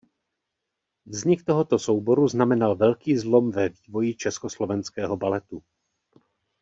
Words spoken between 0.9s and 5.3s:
Vznik tohoto souboru znamenal velký zlom ve vývoji československého